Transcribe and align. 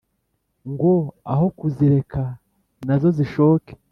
ngo 0.71 0.93
aho 1.31 1.45
kuzireka 1.57 2.21
nazo 2.85 3.07
zishoke 3.17 3.71